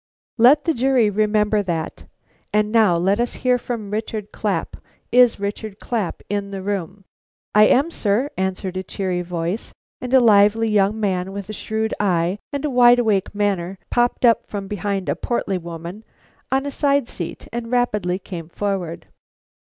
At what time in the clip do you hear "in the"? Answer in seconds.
6.27-6.63